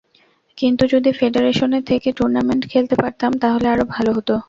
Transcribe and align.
কিন্তু 0.57 0.83
যদি 0.87 1.09
ফেডারেশনে 1.11 1.79
থেকে 1.81 2.09
টুর্নামেন্টে 2.11 2.67
খেলতে 2.67 2.95
পারতাম, 2.95 3.31
তাহলে 3.41 3.67
আরও 3.67 3.85
ভালো 3.95 4.11
হতো। 4.13 4.35